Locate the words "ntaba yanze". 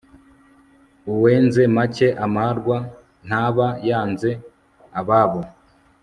3.27-4.29